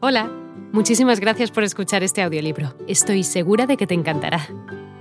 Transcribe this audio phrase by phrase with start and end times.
[0.00, 0.30] Hola,
[0.70, 2.72] muchísimas gracias por escuchar este audiolibro.
[2.86, 4.46] Estoy segura de que te encantará.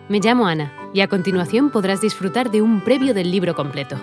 [0.10, 3.96] Me llamo Ana y a continuación podrás disfrutar de un previo del libro completo.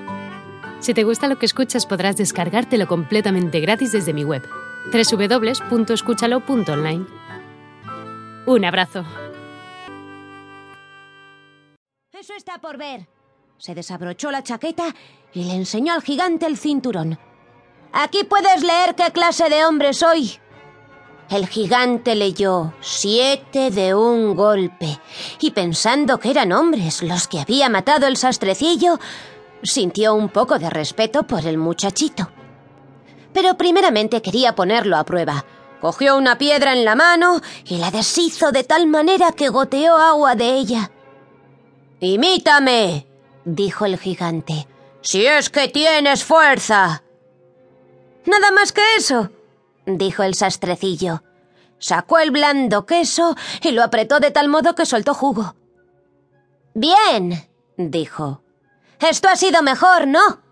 [0.79, 4.49] Si te gusta lo que escuchas podrás descargártelo completamente gratis desde mi web,
[4.93, 7.07] www.escúchalo.online.
[8.47, 9.05] Un abrazo.
[12.13, 13.09] Eso está por ver.
[13.59, 14.95] Se desabrochó la chaqueta
[15.33, 17.19] y le enseñó al gigante el cinturón.
[17.93, 20.39] Aquí puedes leer qué clase de hombre soy.
[21.31, 25.01] El gigante leyó siete de un golpe
[25.41, 28.99] y pensando que eran hombres los que había matado el sastrecillo,
[29.63, 32.31] sintió un poco de respeto por el muchachito.
[33.33, 35.45] Pero primeramente quería ponerlo a prueba.
[35.81, 40.35] Cogió una piedra en la mano y la deshizo de tal manera que goteó agua
[40.35, 40.91] de ella.
[42.01, 43.07] Imítame,
[43.45, 44.69] dijo el gigante,
[45.01, 47.03] si es que tienes fuerza.
[48.27, 49.31] Nada más que eso,
[49.87, 51.23] dijo el sastrecillo.
[51.79, 55.55] Sacó el blando queso y lo apretó de tal modo que soltó jugo.
[56.75, 58.43] Bien, dijo.
[59.01, 60.43] Esto ha sido mejor, ¿no?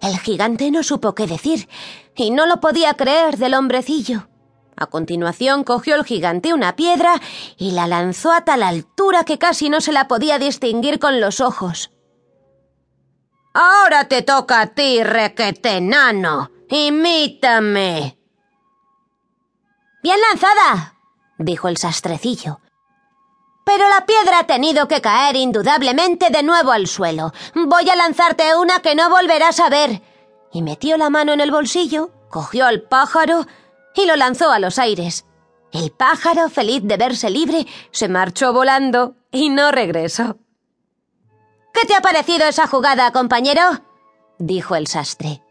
[0.00, 1.68] El gigante no supo qué decir
[2.14, 4.28] y no lo podía creer del hombrecillo.
[4.76, 7.20] A continuación cogió el gigante una piedra
[7.56, 11.40] y la lanzó a tal altura que casi no se la podía distinguir con los
[11.40, 11.90] ojos.
[13.54, 16.50] Ahora te toca a ti, requete nano.
[16.70, 18.21] Imítame.
[20.02, 20.94] Bien lanzada,
[21.38, 22.60] dijo el sastrecillo.
[23.64, 27.32] Pero la piedra ha tenido que caer indudablemente de nuevo al suelo.
[27.54, 30.02] Voy a lanzarte una que no volverás a ver.
[30.52, 33.46] Y metió la mano en el bolsillo, cogió al pájaro
[33.94, 35.24] y lo lanzó a los aires.
[35.72, 40.36] El pájaro, feliz de verse libre, se marchó volando y no regresó.
[41.72, 43.62] ¿Qué te ha parecido esa jugada, compañero?
[44.38, 45.42] dijo el sastre.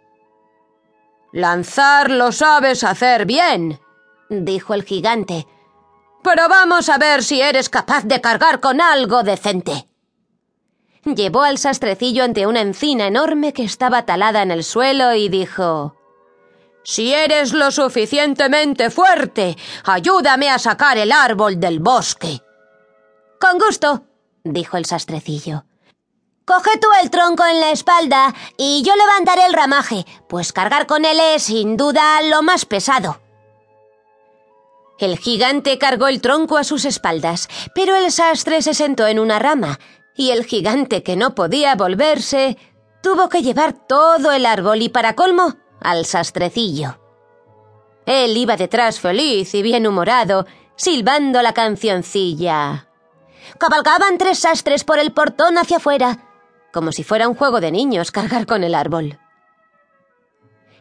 [1.31, 3.79] Lanzar lo sabes hacer bien,
[4.31, 5.45] dijo el gigante.
[6.23, 9.87] Pero vamos a ver si eres capaz de cargar con algo decente.
[11.03, 15.95] Llevó al sastrecillo ante una encina enorme que estaba talada en el suelo y dijo
[16.83, 22.41] Si eres lo suficientemente fuerte, ayúdame a sacar el árbol del bosque.
[23.39, 24.05] Con gusto,
[24.43, 25.65] dijo el sastrecillo.
[26.45, 31.05] Coge tú el tronco en la espalda y yo levantaré el ramaje, pues cargar con
[31.05, 33.19] él es sin duda lo más pesado.
[35.01, 39.39] El gigante cargó el tronco a sus espaldas, pero el sastre se sentó en una
[39.39, 39.79] rama,
[40.15, 42.55] y el gigante, que no podía volverse,
[43.01, 46.99] tuvo que llevar todo el árbol y para colmo al sastrecillo.
[48.05, 50.45] Él iba detrás feliz y bien humorado,
[50.75, 52.87] silbando la cancioncilla.
[53.57, 56.29] Cabalgaban tres sastres por el portón hacia afuera,
[56.71, 59.17] como si fuera un juego de niños cargar con el árbol.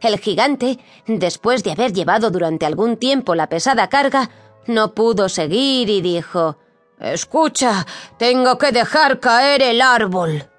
[0.00, 4.30] El gigante, después de haber llevado durante algún tiempo la pesada carga,
[4.66, 6.56] no pudo seguir y dijo
[6.98, 7.86] Escucha,
[8.18, 10.50] tengo que dejar caer el árbol.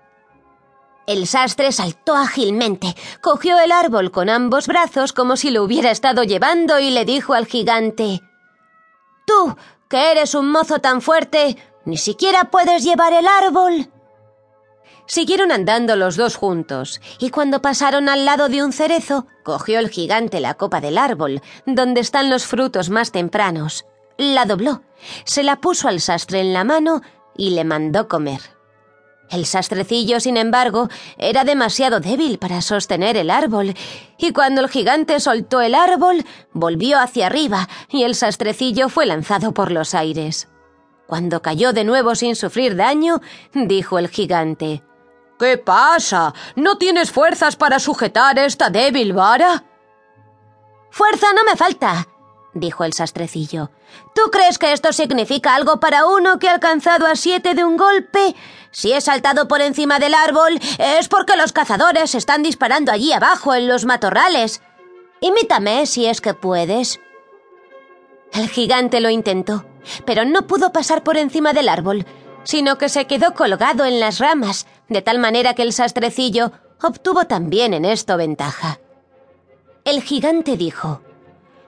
[1.08, 6.24] El sastre saltó ágilmente, cogió el árbol con ambos brazos como si lo hubiera estado
[6.24, 8.22] llevando y le dijo al gigante
[9.26, 9.56] Tú,
[9.90, 13.90] que eres un mozo tan fuerte, ni siquiera puedes llevar el árbol.
[15.06, 19.90] Siguieron andando los dos juntos, y cuando pasaron al lado de un cerezo, cogió el
[19.90, 23.86] gigante la copa del árbol, donde están los frutos más tempranos,
[24.18, 24.84] la dobló,
[25.26, 27.02] se la puso al sastre en la mano
[27.36, 28.42] y le mandó comer.
[29.30, 33.74] El sastrecillo, sin embargo, era demasiado débil para sostener el árbol,
[34.18, 39.54] y cuando el gigante soltó el árbol, volvió hacia arriba y el sastrecillo fue lanzado
[39.54, 40.50] por los aires.
[41.08, 43.22] Cuando cayó de nuevo sin sufrir daño,
[43.54, 44.84] dijo el gigante
[45.42, 46.36] ¿Qué pasa?
[46.56, 49.64] ¿No tienes fuerzas para sujetar esta débil vara?
[50.92, 52.08] Fuerza no me falta,
[52.54, 53.72] dijo el sastrecillo.
[54.14, 57.76] ¿Tú crees que esto significa algo para uno que ha alcanzado a siete de un
[57.76, 58.36] golpe?
[58.70, 63.56] Si he saltado por encima del árbol es porque los cazadores están disparando allí abajo
[63.56, 64.62] en los matorrales.
[65.22, 67.00] Imítame si es que puedes.
[68.32, 69.66] El gigante lo intentó,
[70.06, 72.06] pero no pudo pasar por encima del árbol,
[72.44, 76.52] sino que se quedó colgado en las ramas, de tal manera que el sastrecillo
[76.82, 78.80] obtuvo también en esto ventaja.
[79.84, 81.02] El gigante dijo,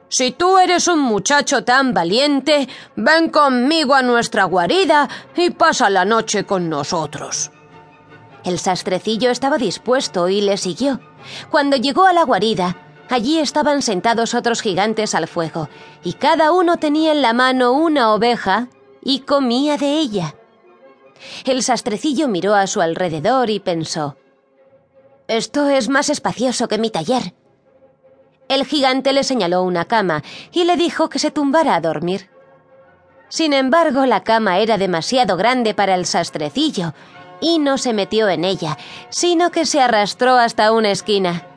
[0.10, 6.06] Si tú eres un muchacho tan valiente, ven conmigo a nuestra guarida y pasa la
[6.06, 7.52] noche con nosotros.
[8.44, 11.00] El sastrecillo estaba dispuesto y le siguió.
[11.50, 12.76] Cuando llegó a la guarida,
[13.10, 15.70] allí estaban sentados otros gigantes al fuego,
[16.04, 18.68] y cada uno tenía en la mano una oveja
[19.02, 20.36] y comía de ella.
[21.46, 24.18] El sastrecillo miró a su alrededor y pensó
[25.28, 27.34] Esto es más espacioso que mi taller.
[28.50, 32.30] El gigante le señaló una cama y le dijo que se tumbara a dormir.
[33.30, 36.94] Sin embargo, la cama era demasiado grande para el sastrecillo
[37.42, 38.78] y no se metió en ella,
[39.10, 41.48] sino que se arrastró hasta una esquina.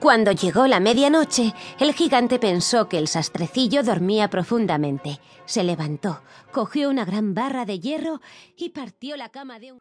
[0.00, 5.20] Cuando llegó la medianoche, el gigante pensó que el sastrecillo dormía profundamente.
[5.44, 8.22] Se levantó, cogió una gran barra de hierro
[8.56, 9.80] y partió la cama de un...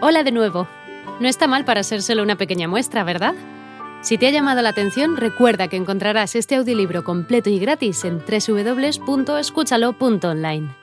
[0.00, 0.66] Hola de nuevo.
[1.20, 3.34] No está mal para ser solo una pequeña muestra, ¿verdad?
[4.00, 8.20] Si te ha llamado la atención, recuerda que encontrarás este audiolibro completo y gratis en
[8.20, 10.74] www.escúchalo.online.